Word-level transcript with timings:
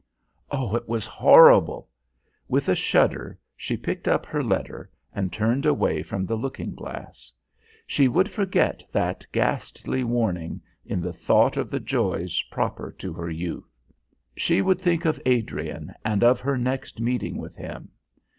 Oh! 0.49 0.75
it 0.75 0.89
was 0.89 1.05
horrible! 1.05 1.87
With 2.47 2.67
a 2.67 2.73
shudder, 2.73 3.37
she 3.55 3.77
picked 3.77 4.07
up 4.07 4.25
her 4.25 4.43
letter 4.43 4.89
and 5.13 5.31
turned 5.31 5.63
away 5.63 6.01
from 6.01 6.25
the 6.25 6.33
looking 6.35 6.73
glass. 6.73 7.31
She 7.85 8.07
would 8.07 8.31
forget 8.31 8.83
that 8.91 9.27
ghastly 9.31 10.03
warning 10.03 10.59
in 10.87 11.01
the 11.01 11.13
thought 11.13 11.55
of 11.55 11.69
the 11.69 11.79
joys 11.79 12.41
proper 12.49 12.91
to 12.97 13.13
her 13.13 13.29
youth. 13.29 13.77
She 14.35 14.59
would 14.59 14.81
think 14.81 15.05
of 15.05 15.21
Adrian 15.23 15.93
and 16.03 16.23
of 16.23 16.39
her 16.39 16.57
next 16.57 16.99
meeting 16.99 17.37
with 17.37 17.55
him. 17.55 17.89